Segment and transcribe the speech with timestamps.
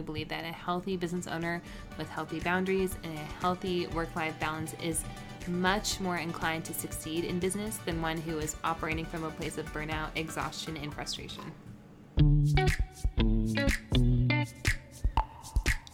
[0.00, 1.60] strongly believe that a healthy business owner
[1.98, 5.04] with healthy boundaries and a healthy work life balance is
[5.48, 9.58] much more inclined to succeed in business than one who is operating from a place
[9.58, 11.42] of burnout, exhaustion, and frustration.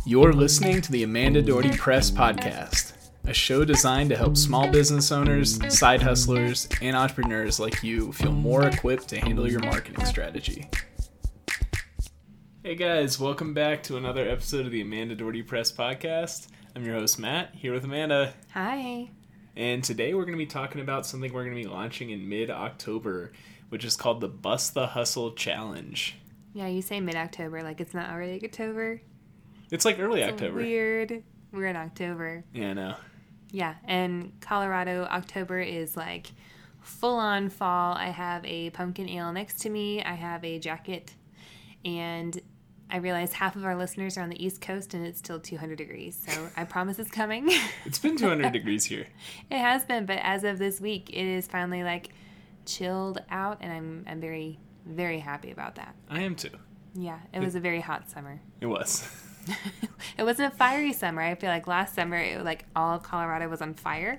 [0.05, 2.93] You're listening to the Amanda Doherty Press Podcast,
[3.25, 8.33] a show designed to help small business owners, side hustlers, and entrepreneurs like you feel
[8.33, 10.69] more equipped to handle your marketing strategy.
[12.67, 16.49] Hey guys, welcome back to another episode of the Amanda Doherty Press Podcast.
[16.75, 18.35] I'm your host, Matt, here with Amanda.
[18.55, 19.09] Hi.
[19.55, 22.29] And today we're going to be talking about something we're going to be launching in
[22.29, 23.31] mid October,
[23.69, 26.17] which is called the Bust the Hustle Challenge.
[26.55, 29.01] Yeah, you say mid October, like it's not already October.
[29.71, 30.57] It's like early It's October.
[30.57, 31.23] Weird.
[31.53, 32.43] We're in October.
[32.53, 32.95] Yeah, I know.
[33.53, 36.27] Yeah, and Colorado October is like
[36.81, 37.95] full on fall.
[37.95, 40.03] I have a pumpkin ale next to me.
[40.03, 41.15] I have a jacket,
[41.85, 42.37] and
[42.91, 45.77] I realize half of our listeners are on the East Coast, and it's still 200
[45.77, 46.23] degrees.
[46.29, 47.51] So I promise it's coming.
[47.85, 49.07] It's been 200 degrees here.
[49.51, 52.11] it has been, but as of this week, it is finally like
[52.65, 55.95] chilled out, and I'm I'm very very happy about that.
[56.09, 56.51] I am too.
[56.95, 58.41] Yeah, it was a very hot summer.
[58.61, 59.09] It was.
[60.19, 61.23] it wasn't a fiery summer.
[61.23, 64.17] I feel like last summer, it, like all of Colorado was on fire.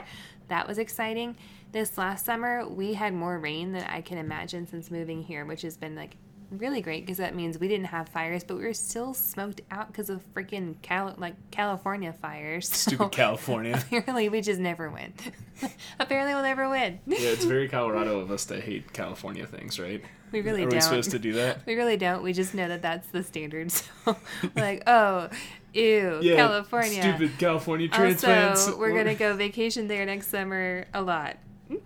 [0.47, 1.35] That was exciting.
[1.71, 5.63] This last summer, we had more rain than I can imagine since moving here, which
[5.63, 6.15] has been like
[6.51, 9.87] really great because that means we didn't have fires, but we were still smoked out
[9.87, 12.69] because of freaking Cal- like California fires.
[12.87, 13.75] So Stupid California.
[13.91, 15.13] Apparently, we just never win.
[15.99, 16.99] apparently, we'll never win.
[17.07, 20.01] Yeah, it's very Colorado of us to hate California things, right?
[20.31, 20.77] We really Are don't.
[20.77, 21.65] we supposed to do that?
[21.65, 22.21] We really don't.
[22.23, 23.71] We just know that that's the standard.
[23.71, 24.15] So
[24.55, 25.29] like, oh,
[25.73, 27.01] ew, Yeah, California.
[27.01, 28.67] Stupid California transplants.
[28.67, 31.37] Also, we're gonna go vacation there next summer a lot.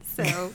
[0.03, 0.52] So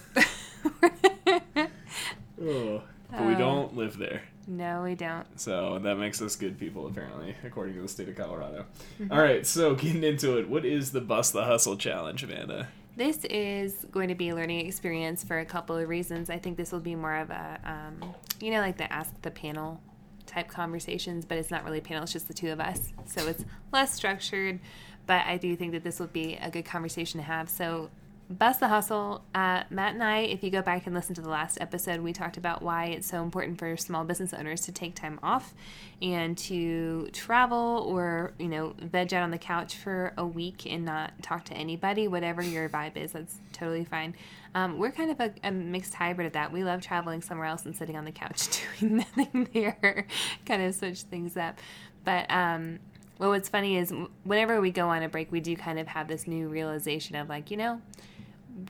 [2.42, 4.22] Oh, but we Uh, don't live there.
[4.46, 5.26] no, we don't.
[5.38, 8.64] So that makes us good people, apparently, according to the state of Colorado.
[9.00, 9.12] Mm-hmm.
[9.12, 12.68] All right, so getting into it, what is the Bust the Hustle Challenge, Amanda?
[12.96, 16.30] This is going to be a learning experience for a couple of reasons.
[16.30, 19.30] I think this will be more of a, um, you know, like the ask the
[19.30, 19.80] panel
[20.24, 22.92] type conversations, but it's not really a panel, it's just the two of us.
[23.04, 24.60] So it's less structured,
[25.06, 27.48] but I do think that this will be a good conversation to have.
[27.50, 27.90] So,
[28.28, 31.28] Bust the Hustle, uh, Matt and I, if you go back and listen to the
[31.28, 34.96] last episode, we talked about why it's so important for small business owners to take
[34.96, 35.54] time off
[36.02, 40.84] and to travel or, you know, veg out on the couch for a week and
[40.84, 44.12] not talk to anybody, whatever your vibe is, that's totally fine.
[44.56, 46.50] Um, we're kind of a, a mixed hybrid of that.
[46.50, 48.48] We love traveling somewhere else and sitting on the couch
[48.80, 50.08] doing nothing there,
[50.44, 51.60] kind of switch things up.
[52.02, 52.80] But, um,
[53.18, 53.94] well, what's funny is
[54.24, 57.28] whenever we go on a break, we do kind of have this new realization of
[57.28, 57.80] like, you know,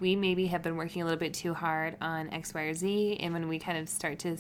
[0.00, 3.16] we maybe have been working a little bit too hard on X, Y, or Z.
[3.20, 4.36] And when we kind of start to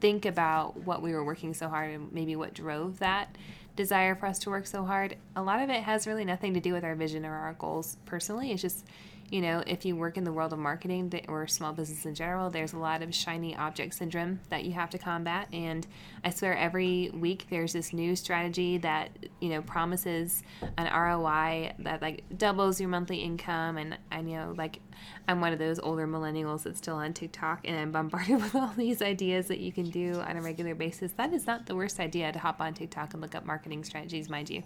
[0.00, 3.36] think about what we were working so hard and maybe what drove that
[3.76, 6.60] desire for us to work so hard, a lot of it has really nothing to
[6.60, 8.50] do with our vision or our goals personally.
[8.50, 8.84] It's just,
[9.30, 12.50] you know, if you work in the world of marketing or small business in general,
[12.50, 15.46] there's a lot of shiny object syndrome that you have to combat.
[15.52, 15.86] And
[16.24, 20.42] I swear every week there's this new strategy that, you know, promises
[20.76, 23.76] an ROI that like doubles your monthly income.
[23.76, 24.80] And I know, like,
[25.28, 28.72] I'm one of those older millennials that's still on TikTok and I'm bombarded with all
[28.76, 31.12] these ideas that you can do on a regular basis.
[31.12, 34.28] That is not the worst idea to hop on TikTok and look up marketing strategies,
[34.28, 34.64] mind you.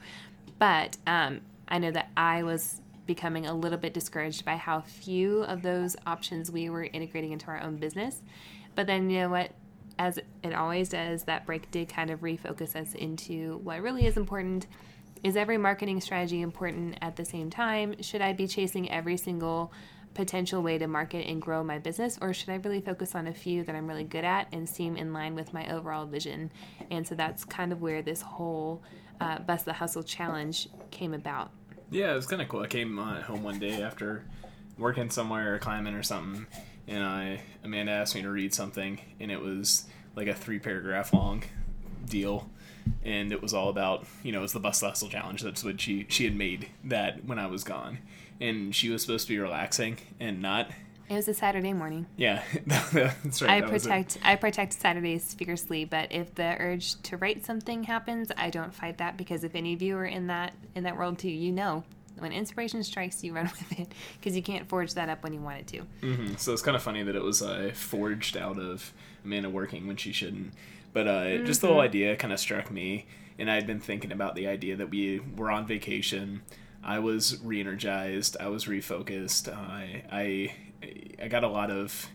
[0.58, 5.42] But um, I know that I was becoming a little bit discouraged by how few
[5.44, 8.22] of those options we were integrating into our own business.
[8.74, 9.50] But then, you know what?
[9.98, 14.16] As it always does, that break did kind of refocus us into what really is
[14.16, 14.66] important.
[15.22, 18.02] Is every marketing strategy important at the same time?
[18.02, 19.72] Should I be chasing every single
[20.14, 23.34] potential way to market and grow my business, or should I really focus on a
[23.34, 26.50] few that I'm really good at and seem in line with my overall vision?
[26.90, 28.82] And so that's kind of where this whole
[29.20, 31.50] uh, Bust the Hustle challenge came about.
[31.90, 32.62] Yeah, it was kind of cool.
[32.62, 34.24] I came uh, home one day after
[34.78, 36.46] working somewhere or climbing or something,
[36.88, 39.86] and I Amanda asked me to read something, and it was
[40.16, 41.44] like a three paragraph long
[42.06, 42.50] deal,
[43.04, 45.42] and it was all about you know it was the bus hustle challenge.
[45.42, 47.98] That's what she she had made that when I was gone,
[48.40, 50.70] and she was supposed to be relaxing and not.
[51.08, 52.06] It was a Saturday morning.
[52.16, 53.50] Yeah, that's right.
[53.50, 58.30] I that protect I protect Saturdays fiercely, but if the urge to write something happens,
[58.36, 61.18] I don't fight that because if any of you are in that in that world
[61.18, 61.84] too, you know
[62.18, 65.40] when inspiration strikes, you run with it because you can't forge that up when you
[65.40, 65.80] want it to.
[66.00, 68.92] hmm So it's kind of funny that it was uh, forged out of
[69.24, 70.52] Amanda working when she shouldn't.
[70.92, 73.06] But uh, just the whole idea kind of struck me,
[73.36, 76.42] and I'd been thinking about the idea that we were on vacation.
[76.84, 78.36] I was re-energized.
[78.38, 79.48] I was refocused.
[79.52, 80.54] I I
[81.22, 82.10] I got a lot of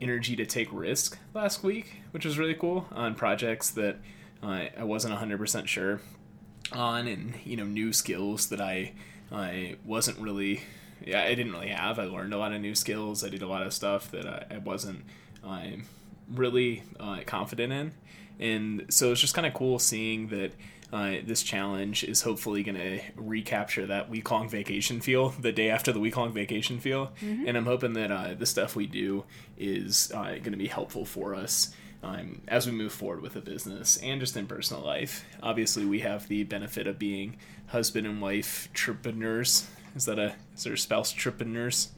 [0.00, 3.98] energy to take risk last week, which was really cool on projects that
[4.42, 6.00] I I wasn't 100% sure
[6.72, 8.92] on and you know new skills that I
[9.32, 10.62] I wasn't really
[11.04, 13.48] yeah I didn't really have I learned a lot of new skills I did a
[13.48, 15.04] lot of stuff that I, I wasn't
[15.42, 15.84] um,
[16.30, 17.92] really uh, confident in
[18.38, 20.52] and so it's just kind of cool seeing that
[20.92, 25.68] uh, this challenge is hopefully going to recapture that week long vacation feel the day
[25.68, 27.12] after the week long vacation feel.
[27.20, 27.46] Mm-hmm.
[27.46, 29.24] And I'm hoping that uh, the stuff we do
[29.58, 33.40] is uh, going to be helpful for us um, as we move forward with the
[33.40, 35.24] business and just in personal life.
[35.42, 37.36] Obviously, we have the benefit of being
[37.68, 39.68] husband and wife entrepreneurs.
[39.94, 41.88] Is that a is there a spouse entrepreneurs?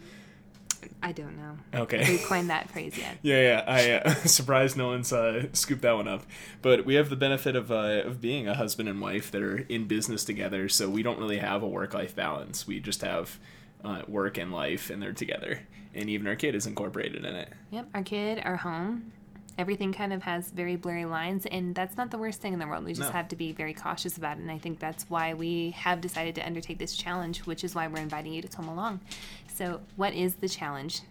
[1.03, 1.59] I don't know.
[1.83, 2.05] Okay.
[2.09, 3.19] We coined that phrase yet.
[3.23, 3.65] yeah, yeah.
[3.67, 6.25] I uh, surprised no one's uh, scooped that one up.
[6.63, 9.59] But we have the benefit of uh, of being a husband and wife that are
[9.59, 12.67] in business together, so we don't really have a work life balance.
[12.67, 13.39] We just have
[13.85, 15.61] uh, work and life, and they're together.
[15.95, 17.53] And even our kid is incorporated in it.
[17.71, 19.13] Yep, our kid, our home,
[19.61, 22.67] everything kind of has very blurry lines and that's not the worst thing in the
[22.67, 22.85] world.
[22.85, 23.13] We just No.
[23.13, 26.35] have to be very cautious about it and i think that's why we have decided
[26.37, 29.01] to undertake this challenge which is why we're inviting you to come along.
[29.55, 31.03] So what is the challenge?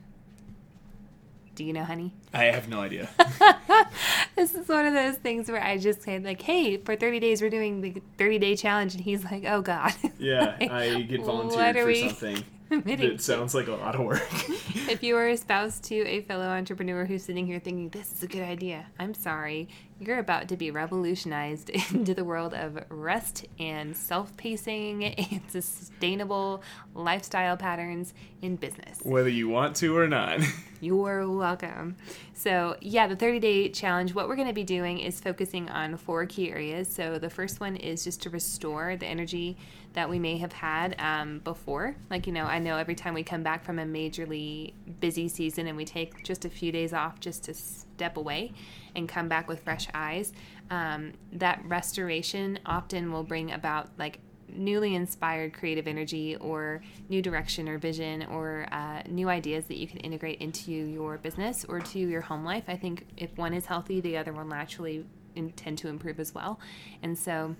[1.56, 2.13] Do you know honey?
[2.34, 3.10] I have no idea.
[4.36, 7.42] this is one of those things where i just say like hey for 30 days
[7.42, 9.94] we're doing the 30 day challenge and he's like oh god.
[10.18, 14.01] Yeah, Like, I get volunteered for we something admitting that sounds like a lot of
[14.01, 14.30] work.
[14.89, 18.21] if you are a spouse to a fellow entrepreneur who's sitting here thinking this is
[18.21, 19.69] a good idea, I'm sorry.
[20.00, 26.62] You're about to be revolutionized into the world of rest and self pacing and sustainable
[26.94, 29.00] lifestyle patterns in business.
[29.04, 30.39] Whether you want to or not.
[30.81, 31.98] You're welcome.
[32.33, 35.98] So, yeah, the 30 day challenge, what we're going to be doing is focusing on
[35.98, 36.88] four key areas.
[36.88, 39.57] So, the first one is just to restore the energy
[39.94, 41.95] that we may have had um, before.
[42.09, 45.68] Like, you know, I know every time we come back from a majorly busy season
[45.68, 48.53] and we take just a few days off just to step away
[48.95, 50.31] and come back with fresh eyes,
[50.69, 54.19] um, that restoration often will bring about like
[54.51, 59.88] newly inspired creative energy or new direction or vision or uh, new ideas that you
[59.88, 62.63] can integrate into your business or to your home life.
[62.68, 65.06] I think if one is healthy, the other will naturally
[65.36, 66.59] intend to improve as well.
[67.03, 67.56] And so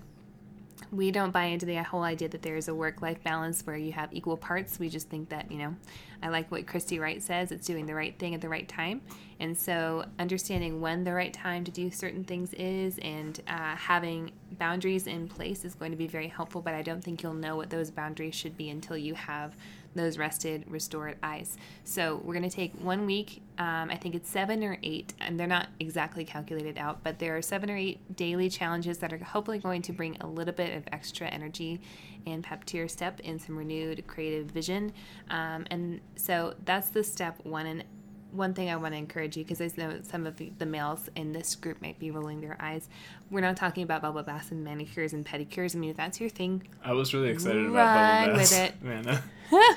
[0.92, 3.76] we don't buy into the whole idea that there is a work life balance where
[3.76, 4.78] you have equal parts.
[4.78, 5.76] We just think that, you know,
[6.22, 9.00] I like what Christy Wright says it's doing the right thing at the right time.
[9.38, 14.32] And so understanding when the right time to do certain things is and uh, having
[14.58, 16.60] boundaries in place is going to be very helpful.
[16.60, 19.56] But I don't think you'll know what those boundaries should be until you have
[19.94, 21.56] those rested, restored eyes.
[21.84, 23.42] So we're going to take one week.
[23.60, 27.36] Um, I think it's seven or eight, and they're not exactly calculated out, but there
[27.36, 30.74] are seven or eight daily challenges that are hopefully going to bring a little bit
[30.74, 31.78] of extra energy
[32.26, 34.94] and pep to your step and some renewed creative vision.
[35.28, 37.66] Um, and so that's the step one.
[37.66, 37.84] And
[38.32, 41.10] one thing I want to encourage you because I know some of the, the males
[41.14, 42.88] in this group might be rolling their eyes.
[43.30, 45.76] We're not talking about bubble baths and manicures and pedicures.
[45.76, 48.52] I mean, if that's your thing, I was really excited about bubble with baths.
[48.52, 48.82] it.
[48.82, 49.20] Man, uh,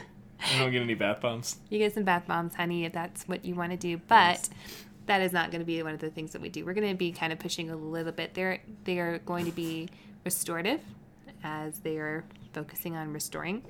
[0.54, 1.58] I don't get any bath bombs.
[1.70, 3.98] you get some bath bombs, honey, if that's what you want to do.
[4.08, 4.50] But
[5.06, 6.66] that is not going to be one of the things that we do.
[6.66, 8.34] We're going to be kind of pushing a little bit.
[8.34, 9.90] They're they are going to be
[10.24, 10.82] restorative,
[11.44, 12.24] as they are
[12.54, 13.64] focusing on restoring,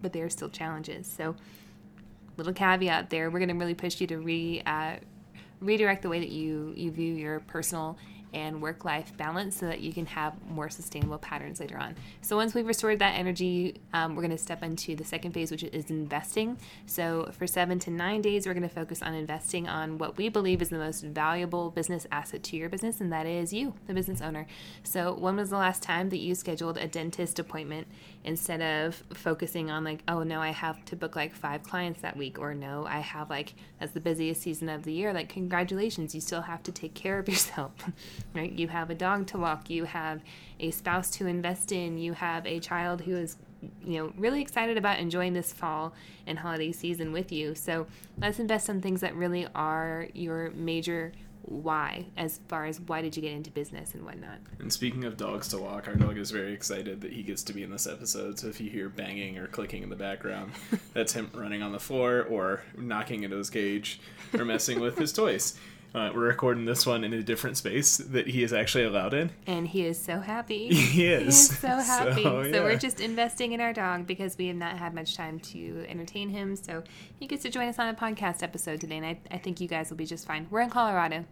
[0.00, 1.06] but they are still challenges.
[1.06, 1.36] So,
[2.36, 3.30] little caveat there.
[3.30, 4.96] We're going to really push you to re uh,
[5.60, 7.96] redirect the way that you you view your personal
[8.34, 11.94] and work life balance so that you can have more sustainable patterns later on.
[12.20, 15.50] So, once we've restored that energy, um, we're going to step into the second phase,
[15.50, 16.58] which is investing.
[16.86, 20.28] So, for seven to nine days, we're going to focus on investing on what we
[20.28, 23.94] believe is the most valuable business asset to your business, and that is you, the
[23.94, 24.46] business owner.
[24.82, 27.86] So, when was the last time that you scheduled a dentist appointment
[28.24, 32.16] instead of focusing on, like, oh no, I have to book like five clients that
[32.16, 35.12] week, or no, I have like, that's the busiest season of the year?
[35.12, 37.72] Like, congratulations, you still have to take care of yourself
[38.34, 38.52] right?
[38.52, 40.22] You have a dog to walk, you have
[40.60, 43.36] a spouse to invest in, you have a child who is
[43.84, 45.94] you know really excited about enjoying this fall
[46.26, 47.54] and holiday season with you.
[47.54, 47.86] So
[48.18, 51.12] let's invest in things that really are your major
[51.42, 54.38] why as far as why did you get into business and whatnot.
[54.58, 57.52] And speaking of dogs to walk, our dog is very excited that he gets to
[57.52, 58.38] be in this episode.
[58.38, 60.52] So if you hear banging or clicking in the background,
[60.94, 64.00] that's him running on the floor or knocking into his cage
[64.34, 65.58] or messing with his toys.
[65.94, 69.30] Uh, we're recording this one in a different space that he is actually allowed in.
[69.46, 70.68] And he is so happy.
[70.92, 71.22] He is.
[71.22, 72.22] He is so happy.
[72.22, 72.60] So, yeah.
[72.60, 76.30] we're just investing in our dog because we have not had much time to entertain
[76.30, 76.56] him.
[76.56, 76.82] So
[77.18, 79.68] he gets to join us on a podcast episode today, and I, I think you
[79.68, 80.46] guys will be just fine.
[80.50, 81.26] We're in Colorado.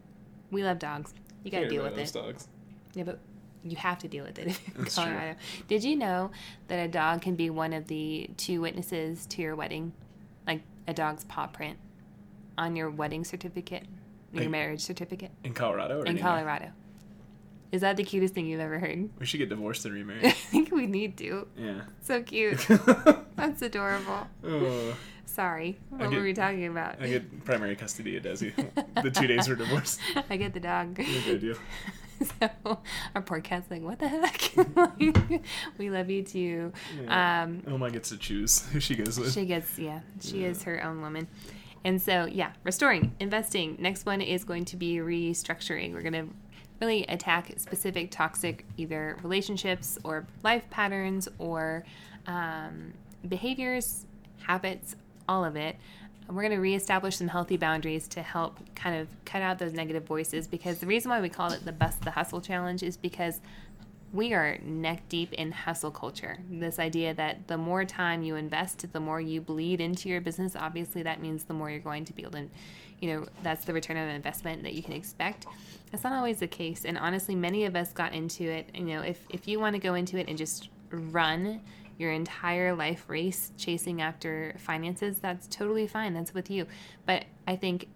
[0.51, 1.15] We love dogs.
[1.43, 2.13] You got to deal with it.
[2.13, 2.49] dogs.
[2.95, 3.19] Yeah, but
[3.65, 5.05] you have to deal with it in That's true.
[5.05, 5.39] Colorado.
[5.69, 6.31] Did you know
[6.69, 9.93] that a dog can be one of the two witnesses to your wedding?
[10.47, 11.79] Like a dog's paw print
[12.59, 13.85] on your wedding certificate,
[14.33, 16.31] your marriage certificate In Colorado or in anywhere?
[16.33, 16.67] Colorado.
[17.73, 19.09] Is that the cutest thing you've ever heard?
[19.21, 20.25] We should get divorced and remarried.
[20.27, 21.47] I think we need to.
[21.57, 21.83] yeah.
[22.01, 22.67] So cute.
[23.37, 24.27] That's adorable.
[24.45, 25.79] oh, Sorry.
[25.91, 27.01] What get- were we talking about?
[27.01, 28.53] I get primary custody of Desi.
[29.01, 30.01] the two days we're divorced.
[30.31, 30.99] I get the dog.
[30.99, 31.57] No good deal.
[32.41, 32.79] so
[33.15, 34.53] our poor cat's like, what the heck?
[35.79, 36.73] we love you too.
[37.05, 37.43] Yeah.
[37.45, 39.33] Um, Oma gets to choose who she goes with.
[39.33, 40.49] she gets, yeah, she Yeah.
[40.49, 41.29] is her own woman.
[41.85, 43.77] And so, yeah, restoring, investing.
[43.79, 45.95] Next one is going to be restructuring.
[45.95, 46.29] We're going to
[46.81, 51.85] really attack specific toxic either relationships or life patterns or
[52.27, 52.93] um,
[53.29, 54.07] behaviors,
[54.39, 54.97] habits,
[55.29, 55.77] all of it.
[56.29, 60.05] We're going to reestablish some healthy boundaries to help kind of cut out those negative
[60.05, 63.41] voices because the reason why we call it the Bust the Hustle Challenge is because
[64.13, 66.39] we are neck deep in hustle culture.
[66.51, 70.57] This idea that the more time you invest, the more you bleed into your business.
[70.57, 72.49] Obviously, that means the more you're going to be able to,
[73.01, 75.47] you know, that's the return on investment that you can expect.
[75.93, 76.85] That's not always the case.
[76.85, 78.69] And honestly, many of us got into it.
[78.75, 81.61] You know, if, if you want to go into it and just run
[81.97, 86.15] your entire life race chasing after finances, that's totally fine.
[86.15, 86.67] That's with you.
[87.07, 87.87] But I think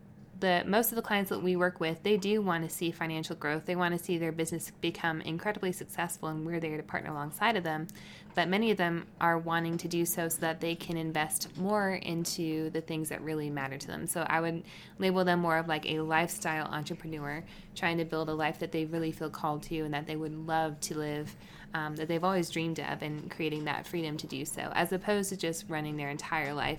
[0.67, 3.67] most of the clients that we work with, they do want to see financial growth.
[3.67, 7.57] They want to see their business become incredibly successful, and we're there to partner alongside
[7.57, 7.89] of them.
[8.35, 11.95] But many of them are wanting to do so so that they can invest more
[11.95, 14.07] into the things that really matter to them.
[14.07, 14.65] So I would
[14.99, 18.85] label them more of like a lifestyle entrepreneur, trying to build a life that they
[18.85, 21.35] really feel called to and that they would love to live.
[21.75, 25.31] Um, that they've always dreamed of and creating that freedom to do so, as opposed
[25.31, 26.79] to just running their entire life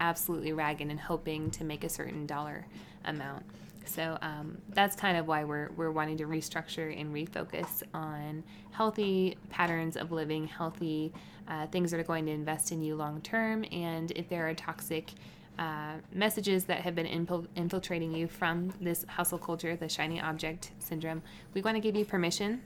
[0.00, 2.66] absolutely ragged and hoping to make a certain dollar
[3.04, 3.44] amount.
[3.84, 9.36] So um, that's kind of why we're, we're wanting to restructure and refocus on healthy
[9.48, 11.12] patterns of living, healthy
[11.48, 13.64] uh, things that are going to invest in you long term.
[13.72, 15.12] And if there are toxic
[15.58, 20.70] uh, messages that have been infil- infiltrating you from this hustle culture, the shiny object
[20.78, 21.22] syndrome,
[21.54, 22.62] we want to give you permission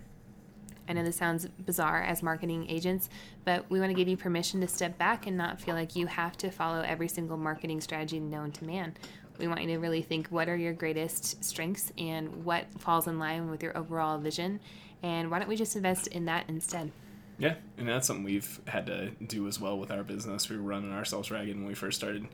[0.88, 3.08] I know this sounds bizarre as marketing agents,
[3.44, 6.06] but we want to give you permission to step back and not feel like you
[6.06, 8.94] have to follow every single marketing strategy known to man.
[9.38, 13.18] We want you to really think what are your greatest strengths and what falls in
[13.18, 14.60] line with your overall vision,
[15.02, 16.92] and why don't we just invest in that instead?
[17.36, 20.48] Yeah, and that's something we've had to do as well with our business.
[20.48, 22.28] We were running ourselves ragged when we first started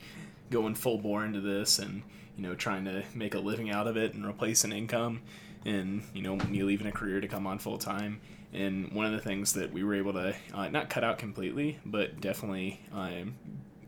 [0.51, 2.03] going full bore into this and,
[2.37, 5.23] you know, trying to make a living out of it and replace an income
[5.65, 8.21] and, you know, me leaving a career to come on full time.
[8.53, 11.79] And one of the things that we were able to uh, not cut out completely,
[11.85, 13.37] but definitely um,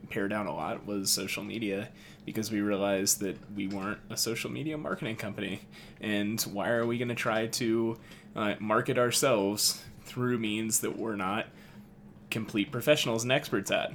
[0.09, 1.88] pare down a lot was social media
[2.25, 5.62] because we realized that we weren't a social media marketing company.
[6.00, 7.99] And why are we going to try to
[8.37, 11.47] uh, market ourselves through means that we're not
[12.31, 13.92] complete professionals and experts at?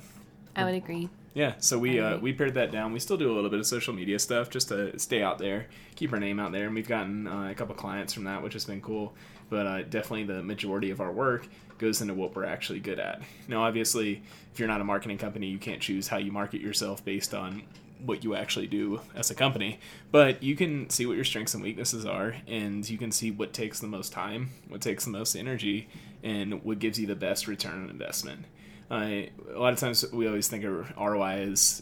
[0.56, 1.10] I would agree.
[1.34, 2.94] Yeah, so we uh, we pared that down.
[2.94, 5.68] We still do a little bit of social media stuff just to stay out there,
[5.96, 8.54] keep our name out there, and we've gotten uh, a couple clients from that, which
[8.54, 9.14] has been cool.
[9.50, 13.22] But uh, definitely the majority of our work goes into what we're actually good at.
[13.48, 17.06] Now, obviously, if you're not a marketing company, you can't choose how you market yourself
[17.06, 17.64] based on
[18.04, 19.80] what you actually do as a company,
[20.12, 23.54] but you can see what your strengths and weaknesses are, and you can see what
[23.54, 25.88] takes the most time, what takes the most energy,
[26.24, 28.46] and what gives you the best return on investment.
[28.90, 29.24] Uh,
[29.54, 31.82] a lot of times we always think of ROI as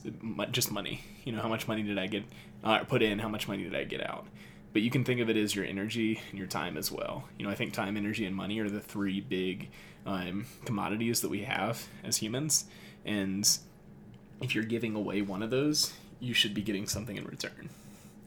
[0.51, 1.03] just money.
[1.24, 2.24] You know, how much money did I get
[2.63, 3.19] uh, put in?
[3.19, 4.25] How much money did I get out?
[4.75, 7.24] But you can think of it as your energy and your time as well.
[7.39, 9.70] You know, I think time, energy, and money are the three big
[10.05, 12.65] um, commodities that we have as humans.
[13.05, 13.50] And
[14.41, 17.70] if you're giving away one of those, you should be getting something in return.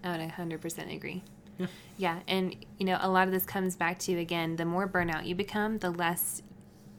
[0.02, 1.23] I would 100% agree.
[1.59, 1.67] Yeah.
[1.99, 5.26] Yeah, and you know, a lot of this comes back to again, the more burnout
[5.26, 6.40] you become, the less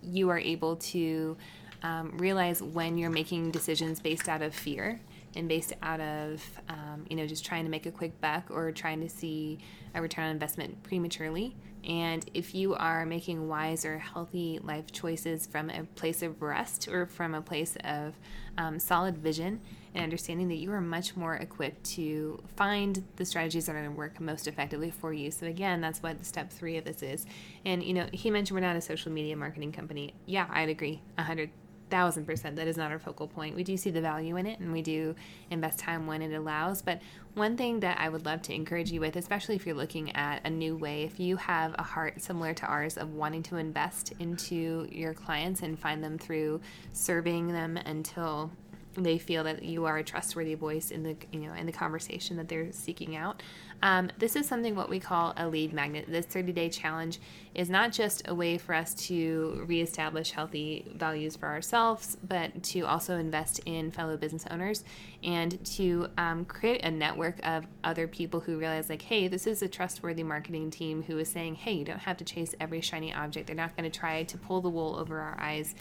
[0.04, 1.36] you are able to
[1.82, 5.02] um, realize when you're making decisions based out of fear
[5.36, 8.72] and based out of um, you know just trying to make a quick buck or
[8.72, 9.60] trying to see
[9.96, 15.48] a return on investment prematurely and if you are making wise or healthy life choices
[15.48, 18.16] from a place of rest or from a place of
[18.58, 19.62] um, solid vision
[19.96, 23.92] and understanding that you are much more equipped to find the strategies that are going
[23.92, 25.32] to work most effectively for you.
[25.32, 27.26] So again, that's what step three of this is.
[27.66, 30.14] And you know, he mentioned we're not a social media marketing company.
[30.26, 31.50] Yeah, I'd agree, a hundred
[31.90, 32.56] thousand percent.
[32.56, 33.56] That is not our focal point.
[33.56, 35.16] We do see the value in it, and we do
[35.50, 36.82] invest time when it allows.
[36.82, 37.02] But
[37.36, 40.46] one thing that I would love to encourage you with, especially if you're looking at
[40.46, 44.14] a new way, if you have a heart similar to ours of wanting to invest
[44.20, 46.62] into your clients and find them through
[46.94, 48.52] serving them until
[48.96, 52.38] they feel that you are a trustworthy voice in the you know in the conversation
[52.38, 53.42] that they're seeking out.
[53.82, 56.06] Um, this is something what we call a lead magnet.
[56.08, 57.20] This 30 day challenge
[57.56, 62.82] is not just a way for us to reestablish healthy values for ourselves, but to
[62.82, 64.84] also invest in fellow business owners
[65.24, 69.62] and to um, create a network of other people who realize, like, hey, this is
[69.62, 73.14] a trustworthy marketing team who is saying, hey, you don't have to chase every shiny
[73.14, 73.48] object.
[73.48, 75.76] They're not going to try to pull the wool over our eyes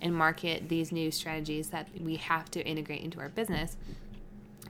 [0.00, 3.76] and market these new strategies that we have to integrate into our business.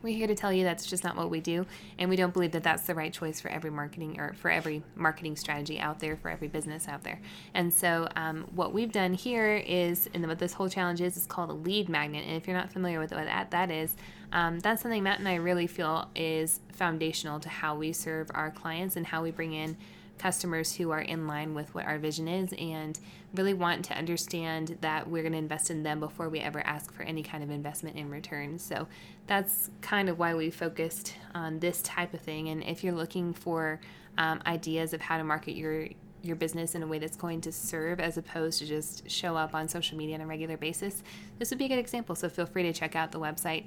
[0.02, 1.64] We're here to tell you that's just not what we do,
[1.98, 4.82] and we don't believe that that's the right choice for every marketing or for every
[4.94, 7.22] marketing strategy out there, for every business out there.
[7.54, 11.24] And so, um, what we've done here is, and what this whole challenge is, is
[11.24, 12.24] called a lead magnet.
[12.26, 13.96] And if you're not familiar with what that, that is,
[14.30, 18.50] um, that's something Matt and I really feel is foundational to how we serve our
[18.50, 19.74] clients and how we bring in
[20.18, 22.98] customers who are in line with what our vision is and
[23.34, 26.92] really want to understand that we're going to invest in them before we ever ask
[26.92, 28.58] for any kind of investment in return.
[28.58, 28.86] So
[29.26, 32.48] that's kind of why we focused on this type of thing.
[32.48, 33.80] And if you're looking for
[34.18, 35.88] um, ideas of how to market your
[36.22, 39.54] your business in a way that's going to serve as opposed to just show up
[39.54, 41.02] on social media on a regular basis,
[41.38, 42.14] this would be a good example.
[42.14, 43.66] So feel free to check out the website.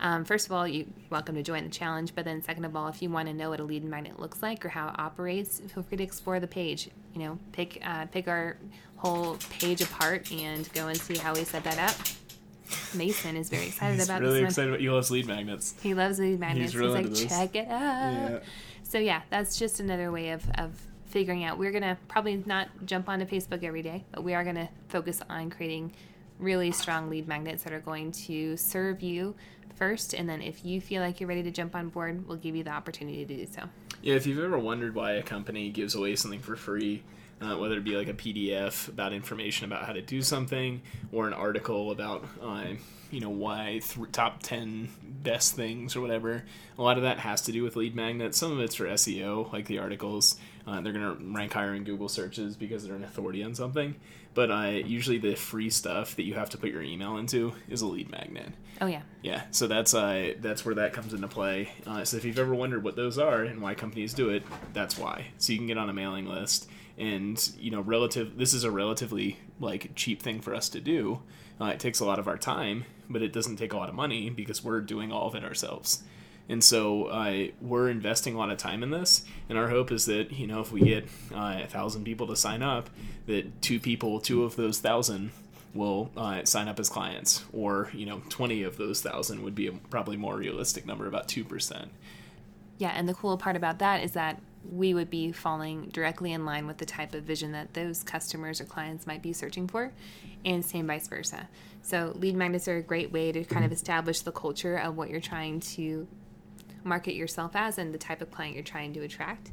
[0.00, 2.14] Um, first of all, you're welcome to join the challenge.
[2.14, 4.42] But then, second of all, if you want to know what a lead magnet looks
[4.42, 6.90] like or how it operates, feel free to explore the page.
[7.14, 8.58] You know, pick uh, pick our
[8.96, 12.06] whole page apart and go and see how we set that up.
[12.94, 15.74] Mason is very excited He's about really this excited about he loves lead magnets.
[15.80, 16.72] He loves lead magnets.
[16.72, 17.28] He's, really like, into this.
[17.28, 18.30] check it out.
[18.30, 18.38] Yeah.
[18.82, 20.72] So yeah, that's just another way of, of
[21.06, 21.58] figuring out.
[21.58, 25.50] We're gonna probably not jump onto Facebook every day, but we are gonna focus on
[25.50, 25.92] creating
[26.38, 29.34] really strong lead magnets that are going to serve you
[29.76, 32.56] first, and then if you feel like you're ready to jump on board, we'll give
[32.56, 33.62] you the opportunity to do so.
[34.02, 37.02] Yeah, if you've ever wondered why a company gives away something for free,
[37.40, 41.26] uh, whether it be like a PDF about information about how to do something, or
[41.26, 42.64] an article about, uh,
[43.10, 44.88] you know, why th- top 10
[45.22, 46.44] best things or whatever,
[46.78, 48.38] a lot of that has to do with lead magnets.
[48.38, 50.36] Some of it's for SEO, like the articles.
[50.66, 53.94] Uh, they're going to rank higher in Google searches because they're an authority on something.
[54.34, 57.82] But uh, usually the free stuff that you have to put your email into is
[57.82, 58.52] a lead magnet.
[58.80, 61.70] Oh yeah, Yeah, so that's uh, that's where that comes into play.
[61.86, 64.42] Uh, so if you've ever wondered what those are and why companies do it,
[64.74, 65.28] that's why.
[65.38, 66.68] So you can get on a mailing list,
[66.98, 68.36] and you know, relative.
[68.36, 71.22] This is a relatively like cheap thing for us to do.
[71.58, 73.94] Uh, it takes a lot of our time, but it doesn't take a lot of
[73.94, 76.02] money because we're doing all of it ourselves.
[76.48, 80.06] And so uh, we're investing a lot of time in this, and our hope is
[80.06, 82.88] that you know if we get uh, a thousand people to sign up,
[83.26, 85.32] that two people, two of those thousand
[85.74, 89.66] will uh, sign up as clients, or you know, twenty of those thousand would be
[89.66, 91.90] a probably more realistic number, about two percent.
[92.78, 92.92] yeah.
[92.94, 96.66] And the cool part about that is that we would be falling directly in line
[96.66, 99.92] with the type of vision that those customers or clients might be searching for,
[100.44, 101.48] and same vice versa.
[101.82, 105.08] So lead magnets are a great way to kind of establish the culture of what
[105.10, 106.06] you're trying to
[106.86, 109.50] market yourself as and the type of client you're trying to attract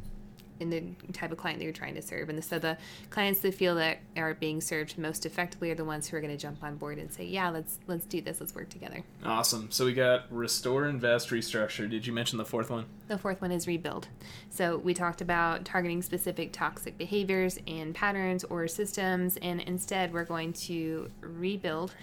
[0.59, 2.29] and the type of client that you're trying to serve.
[2.29, 2.77] And so the
[3.09, 6.35] clients that feel that are being served most effectively are the ones who are going
[6.35, 8.39] to jump on board and say, "Yeah, let's let's do this.
[8.39, 9.71] Let's work together." Awesome.
[9.71, 11.89] So we got restore, invest, restructure.
[11.89, 12.85] Did you mention the fourth one?
[13.07, 14.07] The fourth one is rebuild.
[14.49, 20.25] So we talked about targeting specific toxic behaviors and patterns or systems, and instead we're
[20.25, 21.93] going to rebuild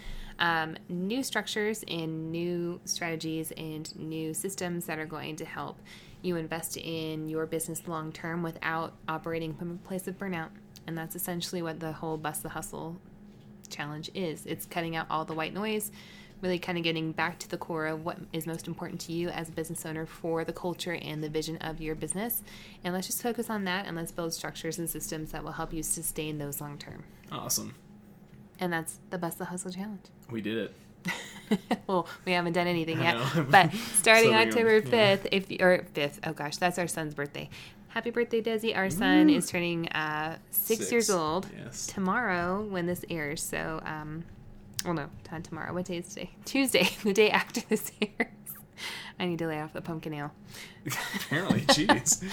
[0.41, 5.79] um, new structures and new strategies and new systems that are going to help
[6.23, 10.49] you invest in your business long term without operating from a place of burnout.
[10.87, 12.97] And that's essentially what the whole bust the hustle
[13.69, 14.45] challenge is.
[14.47, 15.91] It's cutting out all the white noise,
[16.41, 19.29] really kind of getting back to the core of what is most important to you
[19.29, 22.41] as a business owner for the culture and the vision of your business.
[22.83, 25.71] And let's just focus on that and let's build structures and systems that will help
[25.71, 27.03] you sustain those long term.
[27.31, 27.75] Awesome.
[28.61, 30.05] And that's the bust the hustle challenge.
[30.29, 30.73] We did it.
[31.87, 33.17] well, we haven't done anything yet,
[33.49, 34.81] but starting So October yeah.
[35.15, 37.49] fifth, if or fifth, oh gosh, that's our son's birthday.
[37.89, 38.73] Happy birthday, Desi!
[38.77, 40.91] Our son is turning uh, six, Six.
[40.93, 41.87] years old Yes.
[41.87, 43.43] tomorrow when this airs.
[43.43, 44.23] So, um,
[44.85, 45.73] well, no, not tomorrow.
[45.73, 46.29] What day is today?
[46.45, 48.29] Tuesday, the day after this airs.
[49.19, 50.31] I need to lay off the pumpkin ale.
[51.15, 52.23] Apparently, jeez.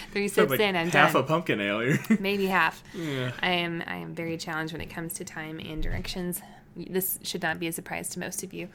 [0.12, 1.22] Three sips like in, I'm half done.
[1.22, 1.98] a pumpkin ale.
[2.20, 2.82] Maybe half.
[2.94, 3.32] yeah.
[3.40, 6.40] I am I am very challenged when it comes to time and directions.
[6.76, 8.68] This should not be a surprise to most of you.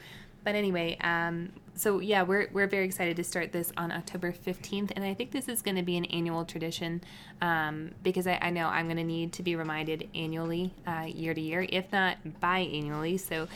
[0.44, 4.92] But anyway, um, so yeah, we're, we're very excited to start this on October 15th.
[4.94, 7.02] And I think this is going to be an annual tradition
[7.42, 11.34] um, because I, I know I'm going to need to be reminded annually, uh, year
[11.34, 13.18] to year, if not biannually.
[13.20, 13.48] So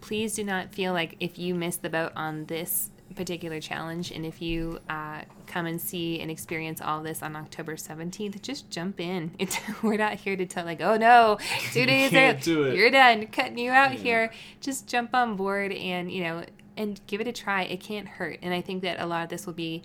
[0.00, 4.24] please do not feel like if you miss the boat on this particular challenge and
[4.26, 9.00] if you uh, come and see and experience all this on october 17th just jump
[9.00, 11.38] in it's, we're not here to tell like oh no
[11.72, 13.98] two days can't out, do it." you're done cutting you out Yeah.
[13.98, 16.44] here just jump on board and you know
[16.76, 17.62] and give it a try.
[17.64, 18.38] It can't hurt.
[18.40, 19.82] And I think that a lot of this will be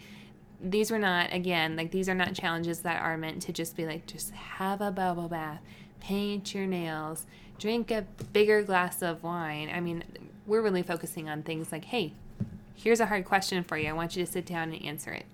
[0.62, 3.86] these were not again like these are not challenges that are meant to just be
[3.86, 5.60] like just have a bubble bath
[6.00, 7.26] paint your nails
[7.60, 10.02] drink a bigger glass of wine i mean
[10.46, 12.14] we're really focusing on things like hey
[12.76, 15.26] here's a hard question for you i want you to sit down and answer it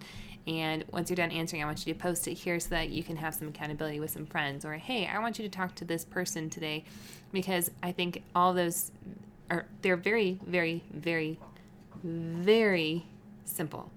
[0.47, 3.03] and once you're done answering i want you to post it here so that you
[3.03, 5.85] can have some accountability with some friends or hey i want you to talk to
[5.85, 6.83] this person today
[7.31, 8.91] because i think all those
[9.49, 11.39] are they're very very very
[12.03, 13.05] very
[13.45, 13.91] simple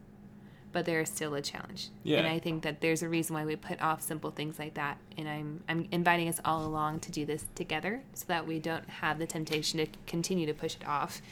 [0.72, 1.90] but they're still a challenge.
[2.02, 2.18] Yeah.
[2.18, 4.98] And I think that there's a reason why we put off simple things like that.
[5.16, 8.88] And I'm I'm inviting us all along to do this together so that we don't
[8.88, 11.22] have the temptation to continue to push it off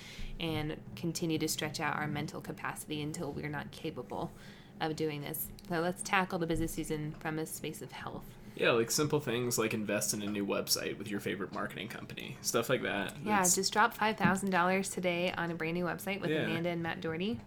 [0.40, 4.32] and continue to stretch out our mental capacity until we're not capable
[4.80, 5.46] of doing this.
[5.68, 8.24] So let's tackle the business season from a space of health.
[8.56, 12.36] Yeah, like simple things like invest in a new website with your favorite marketing company,
[12.42, 13.14] stuff like that.
[13.24, 16.40] Yeah, It's- just drop five thousand dollars today on a brand new website with Yeah.
[16.44, 17.38] Amanda and Matt Doherty.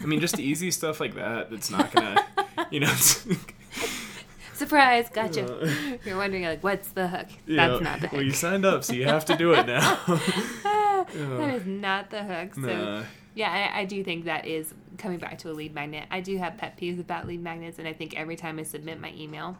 [0.00, 1.50] I mean, just easy stuff like that.
[1.50, 2.24] That's not gonna,
[2.70, 2.92] you know.
[4.54, 5.44] Surprise, gotcha.
[5.62, 5.70] Uh,
[6.04, 7.26] You're wondering like, what's the hook?
[7.46, 8.12] That's know, not the hook.
[8.12, 9.98] Well, you signed up, so you have to do it now.
[11.14, 12.54] that is not the hook.
[12.54, 13.02] So Nah.
[13.34, 16.04] yeah, I, I do think that is coming back to a lead magnet.
[16.10, 19.00] I do have pet peeves about lead magnets, and I think every time I submit
[19.00, 19.56] my email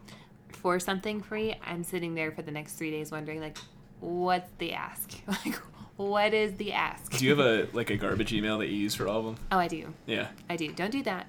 [0.49, 3.59] for something free, I'm sitting there for the next three days wondering like,
[4.01, 5.13] what's the ask?
[5.27, 5.57] Like,
[5.97, 7.17] what is the ask?
[7.19, 9.37] Do you have a like a garbage email that you use for all of them?
[9.53, 9.93] Oh, I do.
[10.07, 10.29] Yeah.
[10.51, 10.73] I do.
[10.73, 11.27] Don't do that.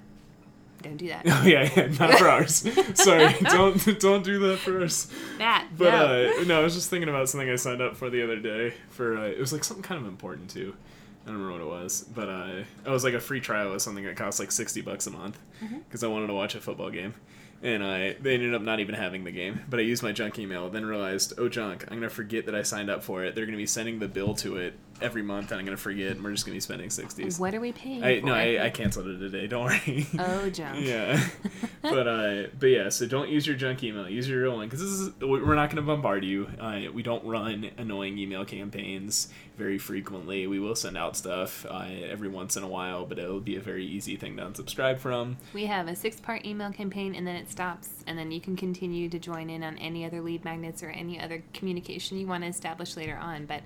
[0.84, 1.22] Don't do that.
[1.26, 2.68] Oh yeah, yeah, not for ours.
[2.94, 5.10] Sorry, don't don't do that for us.
[5.38, 6.32] Matt, But no.
[6.40, 8.74] uh, no, I was just thinking about something I signed up for the other day.
[8.90, 10.74] For uh, it was like something kind of important too.
[11.24, 13.80] I don't remember what it was, but uh, it was like a free trial of
[13.82, 15.78] something that cost like sixty bucks a month Mm-hmm.
[15.78, 17.14] because I wanted to watch a football game,
[17.62, 19.60] and I they ended up not even having the game.
[19.70, 22.62] But I used my junk email, then realized, oh junk, I'm gonna forget that I
[22.62, 23.34] signed up for it.
[23.34, 26.12] They're gonna be sending the bill to it every month, and I'm gonna forget.
[26.12, 27.38] and We're just gonna be spending sixties.
[27.40, 28.26] what are we paying I for?
[28.26, 29.46] no, I, I canceled it today.
[29.46, 30.06] Don't worry.
[30.18, 30.80] Oh, junk.
[30.84, 31.24] yeah,
[31.82, 32.88] but uh, but yeah.
[32.90, 34.08] So don't use your junk email.
[34.08, 36.48] Use your real one because this is we're not going to bombard you.
[36.60, 40.46] Uh, we don't run annoying email campaigns very frequently.
[40.46, 43.60] We will send out stuff uh, every once in a while, but it'll be a
[43.60, 45.36] very easy thing to unsubscribe from.
[45.52, 48.04] We have a six part email campaign and then it stops.
[48.06, 51.20] And then you can continue to join in on any other lead magnets or any
[51.20, 53.46] other communication you want to establish later on.
[53.46, 53.62] But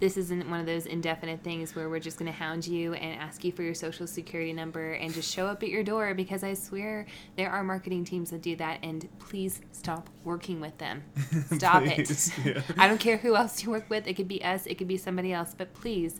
[0.00, 3.20] this isn't one of those indefinite things where we're just going to hound you and
[3.20, 6.42] ask you for your social security number and just show up at your door because
[6.42, 8.78] I swear there are marketing teams that do that.
[8.82, 11.02] And please stop working with them.
[11.52, 12.32] Stop it.
[12.44, 12.62] yeah.
[12.78, 14.06] I don't care who else you work with.
[14.06, 15.54] It could be us, it could be somebody else.
[15.56, 16.18] But please,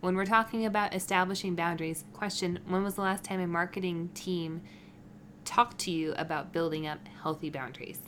[0.00, 4.62] when we're talking about establishing boundaries, question when was the last time a marketing team
[5.44, 7.98] talked to you about building up healthy boundaries?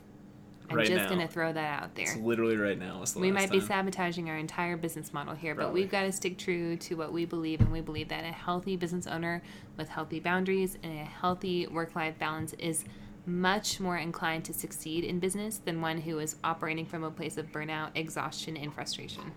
[0.71, 2.05] I'm Right just going to throw that out there.
[2.05, 3.03] It's literally right now.
[3.17, 3.67] We might be time.
[3.67, 7.25] sabotaging our entire business model here, but we've got to stick true to what we
[7.25, 9.43] believe, and we believe that a healthy business owner
[9.77, 12.85] with healthy boundaries and a healthy work life balance is
[13.27, 17.37] much more inclined to succeed in business than one who is operating from a place
[17.37, 19.33] of burnout, exhaustion, and frustration.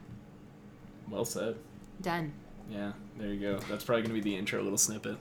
[1.10, 1.58] Well said.
[2.02, 2.34] Done.
[2.70, 3.60] Yeah, there you go.
[3.70, 5.18] That's probably going to be the intro little snippet.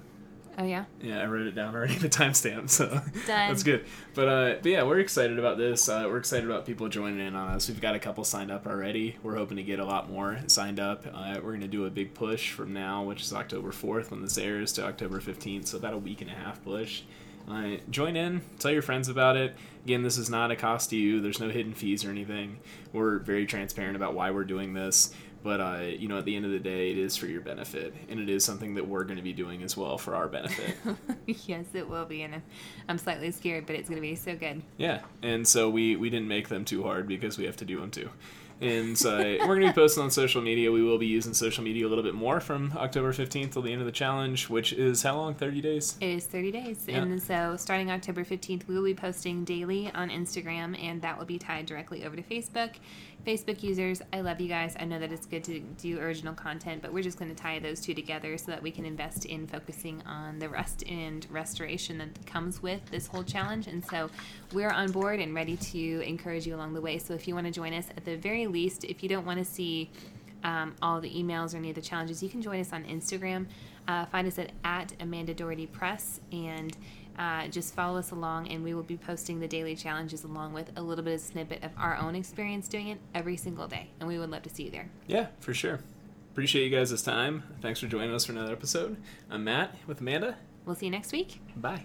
[0.59, 0.85] Oh, yeah?
[1.01, 3.03] Yeah, I wrote it down already, the timestamp, so Done.
[3.27, 3.87] that's good.
[4.15, 5.89] But uh, but yeah, we're excited about this.
[5.89, 7.69] Uh, we're excited about people joining in on us.
[7.69, 9.17] We've got a couple signed up already.
[9.23, 11.07] We're hoping to get a lot more signed up.
[11.13, 14.37] Uh, we're gonna do a big push from now, which is October fourth when this
[14.37, 15.69] airs, to October fifteenth.
[15.69, 17.03] So about a week and a half push.
[17.49, 19.57] Uh, join in, tell your friends about it.
[19.85, 21.21] Again, this is not a cost to you.
[21.21, 22.61] There's no hidden fees or anything.
[22.93, 25.13] We're very transparent about why we're doing this.
[25.43, 27.93] But uh, you know, at the end of the day, it is for your benefit,
[28.09, 30.77] and it is something that we're going to be doing as well for our benefit.
[31.27, 32.43] yes, it will be, and I'm-
[32.89, 34.63] I'm slightly scared, but it's going to be so good.
[34.77, 37.81] Yeah, and so we we didn't make them too hard because we have to do
[37.81, 38.09] them too.
[38.63, 40.71] And so we're going to be posting on social media.
[40.71, 43.73] We will be using social media a little bit more from October 15th till the
[43.73, 45.35] end of the challenge, which is how long?
[45.35, 45.97] 30 days?
[46.01, 46.85] It is 30 days.
[46.87, 47.03] Yeah.
[47.03, 51.25] And so starting October 15th, we will be posting daily on Instagram, and that will
[51.25, 52.75] be tied directly over to Facebook.
[53.27, 54.75] Facebook users, I love you guys.
[54.81, 57.61] I know that it's good to do original content, but we're just going to tie
[57.61, 61.99] those two together so that we can invest in focusing on the rest and restoration
[61.99, 63.69] that comes with this whole challenge.
[63.69, 64.11] And so
[64.53, 66.99] we're on board and ready to encourage you along the way.
[66.99, 69.39] So if you want to join us, at the very least, if you don't want
[69.39, 69.91] to see
[70.45, 73.47] um, all the emails or any of the challenges, you can join us on Instagram.
[73.89, 76.77] Uh, find us at, at Amanda Doherty Press and
[77.19, 80.71] uh, just follow us along, and we will be posting the daily challenges along with
[80.77, 83.91] a little bit of snippet of our own experience doing it every single day.
[84.01, 84.89] And we would love to see you there.
[85.07, 85.81] Yeah, for sure.
[86.33, 87.43] Appreciate you guys' time.
[87.61, 88.97] Thanks for joining us for another episode.
[89.31, 90.39] I'm Matt with Amanda.
[90.65, 91.41] We'll see you next week.
[91.57, 91.85] Bye.